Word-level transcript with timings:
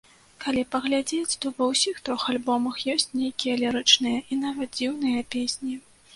Калі 0.43 0.61
паглядзець, 0.75 1.37
то 1.43 1.51
ва 1.59 1.67
ўсіх 1.71 1.99
трох 2.09 2.25
альбомах 2.33 2.81
ёсць 2.95 3.07
нейкія 3.21 3.61
лірычныя 3.61 4.17
і, 4.31 4.41
нават, 4.49 4.69
дзіўныя 4.79 5.29
песні. 5.39 5.81